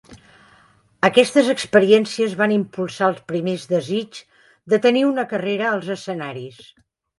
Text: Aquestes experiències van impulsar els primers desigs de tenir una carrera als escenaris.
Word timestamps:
Aquestes 1.09 1.51
experiències 1.53 2.33
van 2.39 2.55
impulsar 2.55 3.11
els 3.13 3.21
primers 3.33 3.67
desigs 3.75 4.25
de 4.75 4.83
tenir 4.89 5.07
una 5.13 5.29
carrera 5.37 5.71
als 5.77 5.95
escenaris. 6.01 6.61